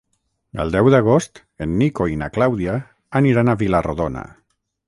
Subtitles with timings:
[0.63, 2.75] El deu d'agost en Nico i na Clàudia
[3.23, 4.29] aniran a Vila-rodona.